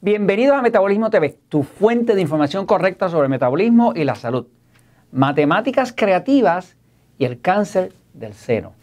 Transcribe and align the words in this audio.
Bienvenidos 0.00 0.56
a 0.56 0.62
Metabolismo 0.62 1.10
TV, 1.10 1.36
tu 1.48 1.64
fuente 1.64 2.14
de 2.14 2.20
información 2.20 2.66
correcta 2.66 3.08
sobre 3.08 3.24
el 3.24 3.30
metabolismo 3.30 3.94
y 3.96 4.04
la 4.04 4.14
salud. 4.14 4.46
Matemáticas 5.10 5.92
creativas 5.92 6.76
y 7.18 7.24
el 7.24 7.40
cáncer 7.40 7.92
del 8.14 8.32
seno. 8.32 8.74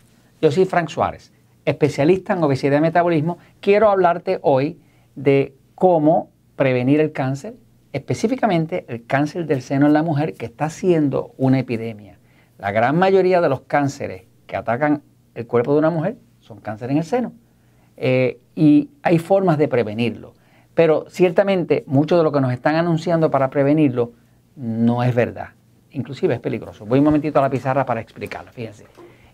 Yo 0.42 0.52
soy 0.52 0.66
Frank 0.66 0.89
Suárez, 0.89 1.32
especialista 1.64 2.34
en 2.34 2.43
obesidad 2.43 2.80
y 2.80 2.82
metabolismo. 2.82 3.38
Quiero 3.62 3.89
hablarte 3.89 4.39
hoy 4.42 4.78
de 5.16 5.56
cómo 5.74 6.32
prevenir 6.57 7.00
el 7.00 7.14
cáncer, 7.14 7.54
específicamente 7.93 8.84
el 8.89 9.06
cáncer 9.06 9.46
del 9.46 9.61
seno 9.61 9.88
en 9.88 9.93
la 9.93 10.04
mujer 10.04 10.34
que 10.34 10.47
está 10.47 10.70
siendo 10.70 11.34
una 11.38 11.60
epidemia. 11.60 12.20
La 12.57 12.71
gran 12.71 13.00
mayoría 13.00 13.39
de 13.39 13.47
los 13.47 13.61
cánceres 13.61 14.24
que 14.47 14.57
atacan 14.57 15.02
el 15.34 15.47
cuerpo 15.47 15.71
de 15.71 15.79
una 15.79 15.92
mujer 15.92 16.18
son 16.42 16.60
cáncer 16.60 16.92
en 16.92 16.97
el 16.97 17.06
seno. 17.06 17.32
Eh, 17.96 18.42
y 18.54 18.89
hay 19.02 19.18
formas 19.18 19.57
de 19.57 19.70
prevenirlo. 19.70 20.34
Pero 20.75 21.06
ciertamente 21.10 21.86
mucho 21.88 22.18
de 22.18 22.24
lo 22.24 22.32
que 22.32 22.42
nos 22.42 22.52
están 22.52 22.75
anunciando 22.75 23.32
para 23.32 23.50
prevenirlo 23.50 24.11
no 24.56 25.01
es 25.01 25.15
verdad. 25.15 25.50
Inclusive 25.92 26.36
es 26.36 26.39
peligroso. 26.42 26.86
Voy 26.86 27.00
un 27.00 27.06
momentito 27.06 27.39
a 27.39 27.42
la 27.42 27.50
pizarra 27.50 27.86
para 27.86 28.01
explicarlo. 28.01 28.51
Fíjense. 28.51 28.86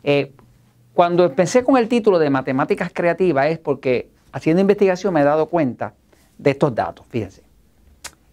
Eh, 0.03 0.31
cuando 0.93 1.25
empecé 1.25 1.63
con 1.63 1.77
el 1.77 1.87
título 1.87 2.19
de 2.19 2.29
Matemáticas 2.29 2.91
Creativas 2.93 3.47
es 3.47 3.57
porque 3.57 4.11
haciendo 4.31 4.61
investigación 4.61 5.13
me 5.13 5.21
he 5.21 5.23
dado 5.23 5.47
cuenta 5.47 5.95
de 6.37 6.51
estos 6.51 6.73
datos. 6.75 7.05
Fíjense. 7.09 7.41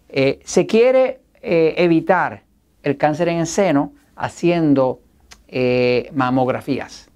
Eh, 0.09 0.39
se 0.43 0.67
quiere 0.67 1.21
eh, 1.41 1.73
evitar 1.77 2.43
el 2.83 2.97
cáncer 2.97 3.29
en 3.29 3.39
el 3.39 3.47
seno 3.47 3.93
haciendo 4.15 5.01
mamografías. 6.13 7.09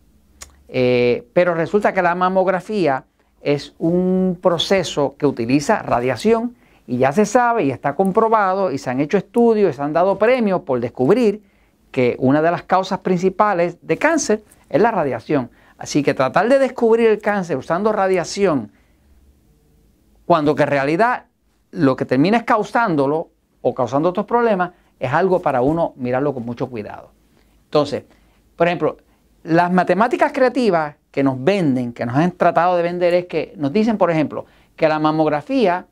pero 0.68 1.54
resulta 1.54 1.94
que 1.94 2.02
la 2.02 2.16
mamografía 2.16 3.06
es 3.44 3.76
un 3.78 4.40
proceso 4.42 5.16
que 5.18 5.28
utiliza 5.28 5.82
radiación 5.82 6.56
y 6.88 6.98
ya 6.98 7.12
se 7.12 7.26
sabe 7.26 7.66
y 7.66 7.72
está 7.72 7.96
comprobado 7.96 8.72
y 8.72 8.78
se 8.78 8.90
han 8.90 9.00
hecho 9.00 9.18
estudios 9.18 9.72
y 9.72 9.74
se 9.76 9.82
han 9.82 9.94
dado 9.94 10.18
premios 10.18 10.62
por 10.62 10.80
descubrir 10.80 11.44
que 11.92 12.16
una 12.20 12.42
de 12.42 12.52
las 12.52 12.64
causas 12.64 13.00
principales 13.00 13.78
de 13.82 13.98
cáncer 13.98 14.44
es 14.70 14.82
la 14.82 14.92
radiación. 14.92 15.52
Así 15.78 16.02
que 16.02 16.14
tratar 16.14 16.48
de 16.50 16.58
descubrir 16.58 17.08
el 17.10 17.20
cáncer 17.20 17.58
usando 17.58 17.92
radiación, 17.92 18.72
cuando 20.26 20.56
que 20.56 20.64
en 20.64 20.70
realidad 20.70 21.26
lo 21.72 21.96
que 21.96 22.06
termina 22.06 22.38
es 22.38 22.44
causándolo 22.44 23.30
o 23.62 23.74
causando 23.74 24.10
otros 24.10 24.26
problemas, 24.26 24.72
es 25.00 25.12
algo 25.12 25.42
para 25.42 25.62
uno 25.62 25.94
mirarlo 25.98 26.34
con 26.34 26.46
mucho 26.46 26.70
cuidado. 26.70 27.12
Entonces, 27.66 28.04
por 28.56 28.68
ejemplo, 28.68 28.98
las 29.44 29.72
matemáticas 29.72 30.32
creativas 30.32 30.96
que 31.14 31.24
nos 31.24 31.42
venden, 31.42 31.94
que 31.94 32.08
nos 32.08 32.16
han 32.16 32.32
tratado 32.32 32.76
de 32.76 32.82
vender, 32.82 33.14
es 33.14 33.28
que 33.28 33.54
nos 33.56 33.72
dicen, 33.72 34.00
por 34.00 34.10
ejemplo, 34.10 34.48
que 34.76 34.88
la 34.88 34.98
mamografía, 34.98 35.86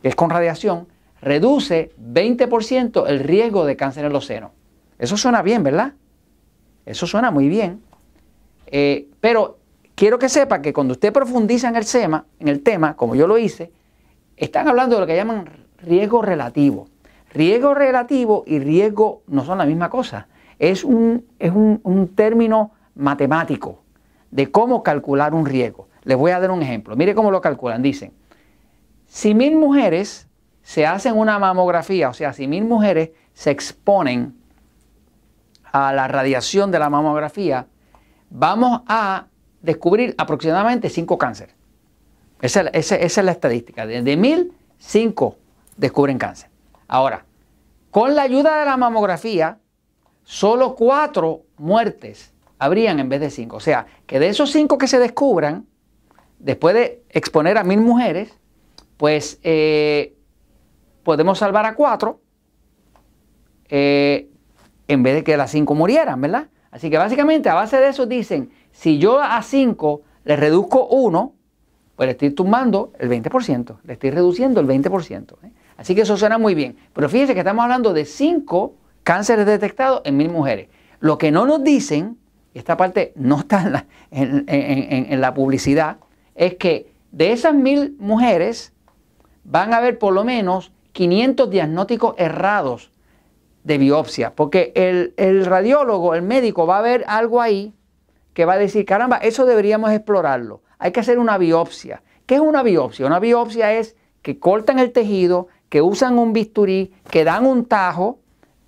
que 0.00 0.08
es 0.08 0.16
con 0.16 0.30
radiación, 0.30 0.88
reduce 1.20 1.92
20% 2.00 3.04
el 3.06 3.20
riesgo 3.20 3.66
de 3.66 3.76
cáncer 3.76 4.06
en 4.06 4.14
los 4.14 4.24
senos. 4.24 4.52
Eso 4.98 5.18
suena 5.18 5.42
bien, 5.42 5.62
¿verdad? 5.62 5.92
Eso 6.86 7.06
suena 7.06 7.30
muy 7.30 7.50
bien. 7.50 7.82
Eh, 8.68 9.08
pero 9.20 9.58
quiero 9.94 10.18
que 10.18 10.30
sepa 10.30 10.62
que 10.62 10.72
cuando 10.72 10.92
usted 10.92 11.12
profundiza 11.12 11.68
en 11.68 11.76
el, 11.76 11.84
tema, 11.84 12.24
en 12.38 12.48
el 12.48 12.62
tema, 12.62 12.96
como 12.96 13.14
yo 13.14 13.26
lo 13.26 13.36
hice, 13.36 13.70
están 14.38 14.68
hablando 14.68 14.94
de 14.96 15.00
lo 15.02 15.06
que 15.06 15.16
llaman 15.16 15.50
riesgo 15.82 16.22
relativo. 16.22 16.88
Riesgo 17.34 17.74
relativo 17.74 18.44
y 18.46 18.58
riesgo 18.58 19.20
no 19.26 19.44
son 19.44 19.58
la 19.58 19.66
misma 19.66 19.90
cosa. 19.90 20.28
Es 20.58 20.82
un, 20.82 21.26
es 21.38 21.52
un 21.52 22.12
término 22.14 22.72
matemático 22.94 23.80
de 24.30 24.50
cómo 24.50 24.82
calcular 24.82 25.34
un 25.34 25.46
riesgo. 25.46 25.88
Les 26.04 26.16
voy 26.16 26.30
a 26.30 26.40
dar 26.40 26.50
un 26.50 26.62
ejemplo. 26.62 26.96
Mire 26.96 27.14
cómo 27.14 27.30
lo 27.30 27.40
calculan. 27.40 27.82
Dicen, 27.82 28.12
si 29.06 29.34
mil 29.34 29.56
mujeres 29.56 30.28
se 30.62 30.86
hacen 30.86 31.16
una 31.16 31.38
mamografía, 31.38 32.08
o 32.08 32.14
sea, 32.14 32.32
si 32.32 32.46
mil 32.46 32.64
mujeres 32.64 33.10
se 33.32 33.50
exponen 33.50 34.36
a 35.72 35.92
la 35.92 36.08
radiación 36.08 36.70
de 36.70 36.78
la 36.78 36.90
mamografía, 36.90 37.66
vamos 38.30 38.82
a 38.86 39.26
descubrir 39.62 40.14
aproximadamente 40.18 40.88
cinco 40.88 41.18
cánceres. 41.18 41.54
Esa, 42.40 42.62
es 42.70 43.16
la 43.18 43.32
estadística. 43.32 43.86
De, 43.86 44.16
mil, 44.16 44.52
cinco 44.78 45.36
descubren 45.76 46.18
cáncer. 46.18 46.50
Ahora, 46.88 47.24
con 47.90 48.14
la 48.14 48.22
ayuda 48.22 48.60
de 48.60 48.64
la 48.64 48.76
mamografía, 48.76 49.58
solo 50.24 50.74
cuatro 50.74 51.42
muertes 51.58 52.32
habrían 52.60 53.00
en 53.00 53.08
vez 53.08 53.20
de 53.20 53.30
cinco. 53.30 53.56
O 53.56 53.60
sea, 53.60 53.86
que 54.06 54.20
de 54.20 54.28
esos 54.28 54.52
cinco 54.52 54.78
que 54.78 54.86
se 54.86 55.00
descubran, 55.00 55.66
después 56.38 56.74
de 56.74 57.02
exponer 57.08 57.58
a 57.58 57.64
mil 57.64 57.80
mujeres, 57.80 58.38
pues 58.96 59.40
eh, 59.42 60.14
podemos 61.02 61.38
salvar 61.38 61.64
a 61.64 61.74
cuatro 61.74 62.20
eh, 63.68 64.28
en 64.86 65.02
vez 65.02 65.14
de 65.14 65.24
que 65.24 65.36
las 65.36 65.50
cinco 65.50 65.74
murieran, 65.74 66.20
¿verdad? 66.20 66.48
Así 66.70 66.90
que 66.90 66.98
básicamente 66.98 67.48
a 67.48 67.54
base 67.54 67.78
de 67.78 67.88
eso 67.88 68.06
dicen, 68.06 68.50
si 68.72 68.98
yo 68.98 69.20
a 69.20 69.42
cinco 69.42 70.02
le 70.24 70.36
reduzco 70.36 70.86
uno, 70.86 71.34
pues 71.96 72.06
le 72.08 72.12
estoy 72.12 72.30
tumbando 72.30 72.92
el 72.98 73.08
20%, 73.08 73.78
le 73.84 73.92
estoy 73.94 74.10
reduciendo 74.10 74.60
el 74.60 74.66
20%. 74.66 75.34
¿eh? 75.44 75.52
Así 75.78 75.94
que 75.94 76.02
eso 76.02 76.16
suena 76.18 76.36
muy 76.36 76.54
bien. 76.54 76.76
Pero 76.92 77.08
fíjense 77.08 77.32
que 77.32 77.40
estamos 77.40 77.62
hablando 77.62 77.94
de 77.94 78.04
cinco 78.04 78.74
cánceres 79.02 79.46
detectados 79.46 80.02
en 80.04 80.18
mil 80.18 80.28
mujeres. 80.28 80.68
Lo 80.98 81.16
que 81.16 81.30
no 81.30 81.46
nos 81.46 81.64
dicen 81.64 82.19
esta 82.54 82.76
parte 82.76 83.12
no 83.16 83.40
está 83.40 83.86
en 84.10 85.20
la, 85.20 85.34
publicidad, 85.34 85.98
es 86.34 86.54
que 86.56 86.92
de 87.12 87.32
esas 87.32 87.54
mil 87.54 87.96
mujeres 87.98 88.72
van 89.44 89.72
a 89.72 89.78
haber 89.78 89.98
por 89.98 90.12
lo 90.12 90.24
menos 90.24 90.72
500 90.92 91.50
diagnósticos 91.50 92.14
errados 92.18 92.90
de 93.64 93.78
biopsia, 93.78 94.34
porque 94.34 94.72
el, 94.74 95.14
el, 95.16 95.44
radiólogo, 95.44 96.14
el 96.14 96.22
médico 96.22 96.66
va 96.66 96.78
a 96.78 96.82
ver 96.82 97.04
algo 97.06 97.40
ahí 97.40 97.74
que 98.32 98.44
va 98.44 98.54
a 98.54 98.58
decir, 98.58 98.84
caramba, 98.84 99.18
eso 99.18 99.44
deberíamos 99.44 99.90
explorarlo. 99.92 100.62
Hay 100.78 100.92
que 100.92 101.00
hacer 101.00 101.18
una 101.18 101.36
biopsia. 101.36 102.02
¿Qué 102.26 102.36
es 102.36 102.40
una 102.40 102.62
biopsia? 102.62 103.06
Una 103.06 103.18
biopsia 103.18 103.72
es 103.74 103.96
que 104.22 104.38
cortan 104.38 104.78
el 104.78 104.92
tejido, 104.92 105.48
que 105.68 105.82
usan 105.82 106.18
un 106.18 106.32
bisturí, 106.32 106.92
que 107.10 107.24
dan 107.24 107.46
un 107.46 107.64
tajo, 107.64 108.18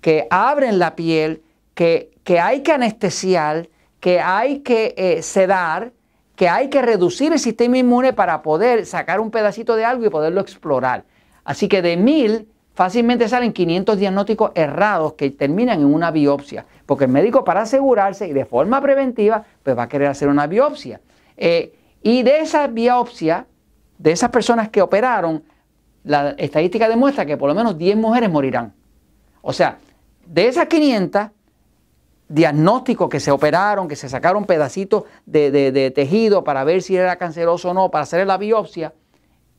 que 0.01 0.27
abren 0.29 0.79
la 0.79 0.95
piel, 0.95 1.43
que, 1.73 2.11
que 2.23 2.39
hay 2.39 2.61
que 2.61 2.71
anestesiar, 2.71 3.69
que 4.03 4.19
hay 4.19 4.59
que 4.59 4.93
eh, 4.97 5.21
sedar, 5.21 5.93
que 6.35 6.49
hay 6.49 6.69
que 6.69 6.81
reducir 6.81 7.31
el 7.31 7.39
sistema 7.39 7.77
inmune 7.77 8.11
para 8.11 8.41
poder 8.41 8.85
sacar 8.85 9.21
un 9.21 9.31
pedacito 9.31 9.77
de 9.77 9.85
algo 9.85 10.05
y 10.05 10.09
poderlo 10.09 10.41
explorar. 10.41 11.05
Así 11.45 11.69
que 11.69 11.81
de 11.81 11.95
mil 11.95 12.49
fácilmente 12.73 13.29
salen 13.29 13.53
500 13.53 13.97
diagnósticos 13.97 14.51
errados 14.55 15.13
que 15.13 15.29
terminan 15.31 15.79
en 15.79 15.85
una 15.85 16.11
biopsia, 16.11 16.65
porque 16.85 17.05
el 17.05 17.11
médico 17.11 17.45
para 17.45 17.61
asegurarse 17.61 18.27
y 18.27 18.33
de 18.33 18.43
forma 18.43 18.81
preventiva, 18.81 19.45
pues 19.63 19.77
va 19.77 19.83
a 19.83 19.87
querer 19.87 20.09
hacer 20.09 20.27
una 20.27 20.47
biopsia. 20.47 20.99
Eh, 21.37 21.73
y 22.01 22.23
de 22.23 22.41
esa 22.41 22.67
biopsia, 22.67 23.47
de 23.99 24.11
esas 24.11 24.31
personas 24.31 24.67
que 24.67 24.81
operaron, 24.81 25.43
la 26.03 26.31
estadística 26.31 26.89
demuestra 26.89 27.25
que 27.25 27.37
por 27.37 27.47
lo 27.47 27.55
menos 27.55 27.77
10 27.77 27.95
mujeres 27.95 28.29
morirán. 28.29 28.73
O 29.41 29.53
sea, 29.53 29.77
de 30.25 30.49
esas 30.49 30.65
500, 30.65 31.27
diagnósticos 32.33 33.09
que 33.09 33.19
se 33.19 33.29
operaron, 33.29 33.87
que 33.87 33.95
se 33.95 34.09
sacaron 34.09 34.45
pedacitos 34.45 35.03
de, 35.27 35.91
tejido 35.93 36.43
para 36.43 36.63
ver 36.63 36.81
si 36.81 36.97
era 36.97 37.15
canceroso 37.17 37.69
o 37.69 37.73
no, 37.75 37.91
para 37.91 38.03
hacer 38.03 38.25
la 38.25 38.37
biopsia, 38.37 38.91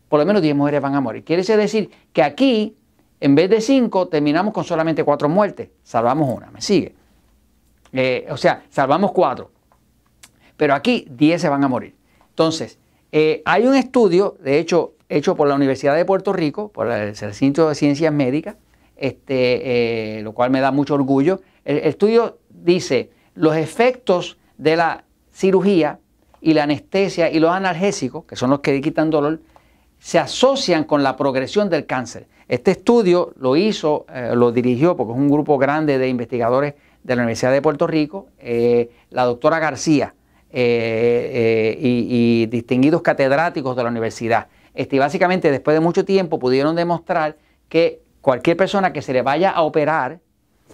por 0.08 0.18
lo 0.18 0.26
menos 0.26 0.42
10 0.42 0.56
mujeres 0.56 0.80
van 0.80 0.96
a 0.96 1.00
morir. 1.00 1.24
Quiere 1.24 1.42
decir 1.42 1.90
que 2.12 2.22
aquí, 2.22 2.76
en 3.20 3.36
vez 3.36 3.48
de 3.48 3.60
5, 3.60 4.08
terminamos 4.08 4.52
con 4.52 4.64
solamente 4.64 5.04
4 5.04 5.28
muertes. 5.28 5.68
Salvamos 5.84 6.28
una, 6.28 6.50
¿me 6.50 6.60
sigue? 6.60 6.96
Eh, 7.92 8.26
o 8.28 8.36
sea, 8.36 8.64
salvamos 8.70 9.12
4. 9.12 9.50
Pero 10.56 10.74
aquí 10.74 11.06
10 11.10 11.42
se 11.42 11.48
van 11.48 11.62
a 11.62 11.68
morir. 11.68 11.94
Entonces, 12.30 12.78
eh, 13.12 13.40
hay 13.44 13.66
un 13.68 13.76
estudio, 13.76 14.36
de 14.42 14.58
hecho, 14.58 14.94
hecho 15.08 15.36
por 15.36 15.46
la 15.46 15.54
Universidad 15.54 15.94
de 15.94 16.04
Puerto 16.04 16.32
Rico, 16.32 16.72
por 16.72 16.90
el 16.90 17.14
Centro 17.14 17.68
de 17.68 17.76
Ciencias 17.76 18.12
Médicas, 18.12 18.56
este, 18.96 20.18
eh, 20.18 20.22
lo 20.22 20.32
cual 20.32 20.50
me 20.50 20.60
da 20.60 20.72
mucho 20.72 20.94
orgullo. 20.94 21.40
El, 21.64 21.78
estudio 21.78 22.38
dice, 22.48 23.10
los 23.34 23.56
efectos 23.56 24.38
de 24.58 24.76
la 24.76 25.04
cirugía 25.32 25.98
y 26.40 26.54
la 26.54 26.64
anestesia 26.64 27.30
y 27.30 27.38
los 27.38 27.50
analgésicos, 27.50 28.24
que 28.24 28.36
son 28.36 28.50
los 28.50 28.60
que 28.60 28.80
quitan 28.80 29.10
dolor, 29.10 29.40
se 29.98 30.18
asocian 30.18 30.84
con 30.84 31.02
la 31.02 31.16
progresión 31.16 31.70
del 31.70 31.86
cáncer. 31.86 32.28
Este 32.46 32.72
estudio 32.72 33.32
lo 33.38 33.56
hizo, 33.56 34.04
eh, 34.12 34.32
lo 34.34 34.52
dirigió, 34.52 34.96
porque 34.96 35.12
es 35.12 35.18
un 35.18 35.30
grupo 35.30 35.56
grande 35.56 35.96
de 35.98 36.08
investigadores 36.08 36.74
de 37.02 37.16
la 37.16 37.22
Universidad 37.22 37.52
de 37.52 37.62
Puerto 37.62 37.86
Rico, 37.86 38.26
eh, 38.38 38.90
la 39.10 39.24
doctora 39.24 39.58
García 39.58 40.14
y, 40.56 42.46
distinguidos 42.46 43.02
catedráticos 43.02 43.74
de 43.74 43.82
la 43.82 43.88
universidad. 43.88 44.46
Este, 44.74 44.96
y 44.96 44.98
básicamente, 44.98 45.50
después 45.50 45.74
de 45.74 45.80
mucho 45.80 46.04
tiempo, 46.04 46.38
pudieron 46.38 46.76
demostrar 46.76 47.36
que 47.68 48.02
cualquier 48.20 48.56
persona 48.56 48.92
que 48.92 49.02
se 49.02 49.12
le 49.12 49.22
vaya 49.22 49.50
a 49.50 49.62
operar, 49.62 50.20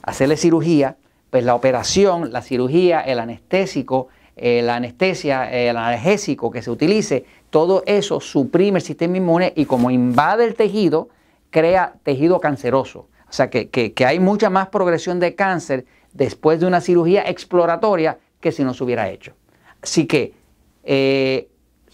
hacerle 0.03 0.37
cirugía, 0.37 0.97
pues 1.31 1.45
la 1.45 1.55
operación, 1.55 2.33
la 2.33 2.43
cirugía, 2.43 3.01
el 3.01 3.19
anestésico, 3.19 4.09
la 4.37 4.77
anestesia, 4.77 5.51
el 5.53 5.77
analgésico 5.77 6.51
que 6.51 6.63
se 6.63 6.71
utilice, 6.71 7.27
todo 7.51 7.83
eso 7.85 8.21
suprime 8.21 8.79
el 8.79 8.85
sistema 8.85 9.19
inmune 9.19 9.53
y 9.55 9.67
como 9.67 9.91
invade 9.91 10.45
el 10.45 10.55
tejido, 10.55 11.09
crea 11.51 11.95
tejido 12.05 12.41
canceroso. 12.41 13.09
O 13.29 13.33
sea 13.33 13.49
que, 13.49 13.93
hay 14.05 14.19
mucha 14.19 14.51
más 14.51 14.69
progresión 14.69 15.21
de 15.21 15.35
cáncer 15.35 15.87
después 16.13 16.59
de 16.59 16.67
una 16.67 16.81
cirugía 16.81 17.23
exploratoria 17.29 18.19
que 18.41 18.51
si 18.51 18.65
no 18.65 18.75
se 18.75 18.83
hubiera 18.83 19.09
hecho. 19.09 19.35
Así 19.83 20.07
que 20.07 20.35
eh, 20.83 21.49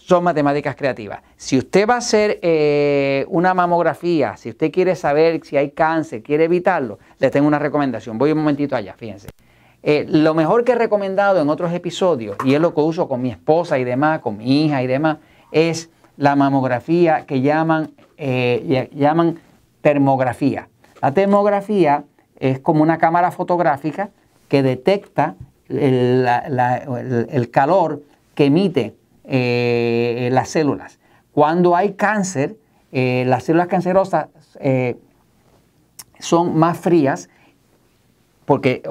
son 0.07 0.23
matemáticas 0.23 0.73
creativas. 0.77 1.19
Si 1.35 1.57
usted 1.57 1.85
va 1.85 1.95
a 1.95 1.97
hacer 1.97 2.39
eh, 2.41 3.25
una 3.27 3.53
mamografía, 3.53 4.37
si 4.37 4.49
usted 4.49 4.71
quiere 4.71 4.95
saber 4.95 5.41
si 5.43 5.57
hay 5.57 5.71
cáncer, 5.71 6.23
quiere 6.23 6.45
evitarlo, 6.45 6.97
le 7.19 7.29
tengo 7.29 7.45
una 7.45 7.59
recomendación. 7.59 8.17
Voy 8.17 8.31
un 8.31 8.37
momentito 8.37 8.77
allá, 8.77 8.93
fíjense. 8.93 9.27
Eh, 9.83 10.05
lo 10.07 10.33
mejor 10.33 10.63
que 10.63 10.71
he 10.71 10.75
recomendado 10.75 11.41
en 11.41 11.49
otros 11.49 11.73
episodios, 11.73 12.37
y 12.45 12.53
es 12.53 12.61
lo 12.61 12.73
que 12.73 12.79
uso 12.79 13.09
con 13.09 13.21
mi 13.21 13.31
esposa 13.31 13.79
y 13.79 13.83
demás, 13.83 14.21
con 14.21 14.37
mi 14.37 14.65
hija 14.65 14.81
y 14.81 14.87
demás, 14.87 15.17
es 15.51 15.89
la 16.15 16.37
mamografía 16.37 17.25
que 17.25 17.41
llaman, 17.41 17.91
llaman 18.17 19.39
termografía. 19.81 20.69
La 21.01 21.13
termografía 21.13 22.05
es 22.39 22.59
como 22.59 22.81
una 22.81 22.97
cámara 22.97 23.31
fotográfica 23.31 24.11
que 24.47 24.63
detecta 24.63 25.35
el, 25.67 27.49
calor 27.51 28.01
que 28.35 28.45
emite 28.45 28.95
eh, 29.29 30.29
las 30.31 30.49
células. 30.49 30.99
Cuando 31.33 31.75
hay 31.75 31.93
cáncer, 31.93 32.55
eh, 32.93 33.25
las 33.27 33.43
células 33.43 33.67
cancerosas 33.67 34.29
eh, 34.61 34.95
son 36.19 36.57
más 36.57 36.77
frías 36.77 37.29
porque 38.45 38.81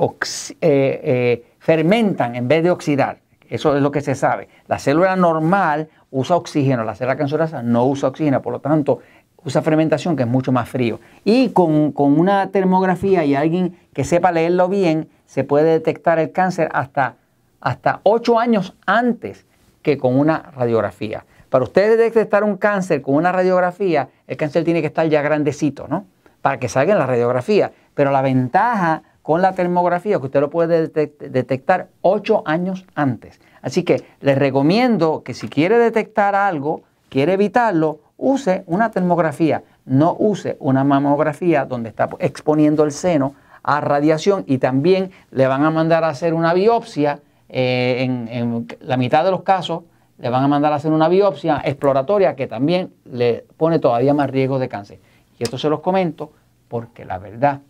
fermentan 1.58 2.36
en 2.36 2.46
vez 2.46 2.62
de 2.62 2.70
oxidar. 2.70 3.20
Eso 3.48 3.74
es 3.74 3.82
lo 3.82 3.90
que 3.90 4.02
se 4.02 4.14
sabe. 4.14 4.48
La 4.68 4.78
célula 4.78 5.16
normal 5.16 5.88
usa 6.10 6.36
oxígeno, 6.36 6.84
la 6.84 6.94
célula 6.94 7.16
cancerosa 7.16 7.62
no 7.62 7.86
usa 7.86 8.10
oxígeno, 8.10 8.42
por 8.42 8.52
lo 8.52 8.60
tanto 8.60 9.00
usa 9.42 9.62
fermentación 9.62 10.16
que 10.16 10.24
es 10.24 10.28
mucho 10.28 10.52
más 10.52 10.68
frío. 10.68 11.00
Y 11.24 11.50
con, 11.50 11.94
una 11.96 12.50
termografía 12.50 13.24
y 13.24 13.34
alguien 13.34 13.78
que 13.94 14.04
sepa 14.04 14.32
leerlo 14.32 14.68
bien, 14.68 15.08
se 15.24 15.44
puede 15.44 15.70
detectar 15.70 16.18
el 16.18 16.32
cáncer 16.32 16.68
hasta, 16.72 17.16
hasta 17.60 18.00
8 18.02 18.38
años 18.38 18.76
antes 18.84 19.46
que 19.86 19.98
con 19.98 20.18
una 20.18 20.50
radiografía. 20.56 21.24
Para 21.48 21.62
usted 21.62 21.96
detectar 21.96 22.42
un 22.42 22.56
cáncer 22.56 23.02
con 23.02 23.14
una 23.14 23.30
radiografía, 23.30 24.08
el 24.26 24.36
cáncer 24.36 24.64
tiene 24.64 24.80
que 24.80 24.88
estar 24.88 25.06
ya 25.06 25.22
grandecito, 25.22 25.86
¿no? 25.86 26.06
Para 26.42 26.58
que 26.58 26.68
salga 26.68 26.92
en 26.94 26.98
la 26.98 27.06
radiografía. 27.06 27.70
Pero 27.94 28.10
la 28.10 28.20
ventaja 28.20 29.04
con 29.22 29.42
la 29.42 29.52
termografía 29.52 30.16
es 30.16 30.18
que 30.18 30.26
usted 30.26 30.40
lo 30.40 30.50
puede 30.50 30.88
detectar 30.88 31.86
8 32.02 32.42
años 32.46 32.84
antes. 32.96 33.40
Así 33.62 33.84
que 33.84 34.02
les 34.20 34.36
recomiendo 34.36 35.22
que 35.22 35.34
si 35.34 35.48
quiere 35.48 35.78
detectar 35.78 36.34
algo, 36.34 36.82
quiere 37.08 37.34
evitarlo, 37.34 38.00
use 38.16 38.64
una 38.66 38.90
termografía, 38.90 39.62
no 39.84 40.16
use 40.18 40.56
una 40.58 40.82
mamografía 40.82 41.64
donde 41.64 41.90
está 41.90 42.08
exponiendo 42.18 42.82
el 42.82 42.90
seno 42.90 43.36
a 43.62 43.80
radiación 43.80 44.42
y 44.48 44.58
también 44.58 45.12
le 45.30 45.46
van 45.46 45.64
a 45.64 45.70
mandar 45.70 46.02
a 46.02 46.08
hacer 46.08 46.34
una 46.34 46.54
biopsia, 46.54 47.20
eh, 47.48 47.96
en, 48.00 48.66
la 48.80 48.96
mitad 48.96 49.24
de 49.24 49.30
los 49.30 49.42
casos 49.42 49.84
le 50.18 50.30
van 50.30 50.42
a 50.44 50.48
mandar 50.48 50.72
a 50.72 50.76
hacer 50.76 50.92
una 50.92 51.08
biopsia 51.08 51.60
exploratoria 51.64 52.34
que 52.34 52.46
también 52.46 52.92
le 53.04 53.44
pone 53.56 53.78
todavía 53.78 54.14
más 54.14 54.30
riesgo 54.30 54.58
de 54.58 54.68
cáncer. 54.68 54.98
Y 55.38 55.42
esto 55.42 55.58
se 55.58 55.68
los 55.68 55.80
comento 55.80 56.32
porque 56.68 57.04
la 57.04 57.18
verdad 57.18 57.60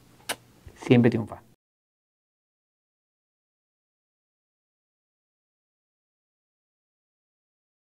siempre 0.75 1.11
triunfa. 1.11 1.46